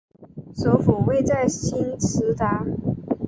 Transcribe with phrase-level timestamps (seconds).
[0.55, 2.65] 首府位在兴实达。